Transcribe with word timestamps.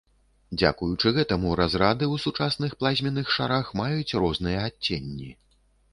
Дзякуючы 0.59 1.11
гэтаму 1.17 1.51
разрады 1.59 2.05
ў 2.13 2.23
сучасных 2.25 2.71
плазменных 2.79 3.27
шарах 3.35 3.71
маюць 3.81 4.17
розныя 4.25 4.59
адценні. 4.71 5.31